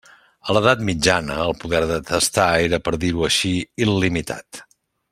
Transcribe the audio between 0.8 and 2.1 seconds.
mitjana, el poder de